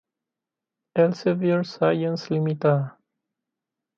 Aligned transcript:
Elsevier 0.95 1.63
Science 1.63 2.31
Ltd. 2.31 2.89